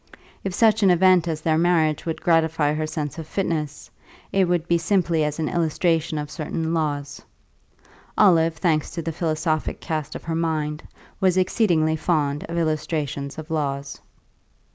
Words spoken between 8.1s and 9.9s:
Olive, thanks to the philosophic